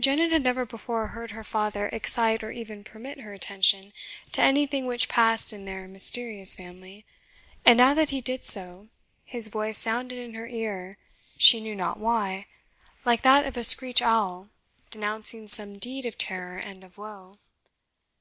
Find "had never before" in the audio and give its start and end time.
0.32-1.06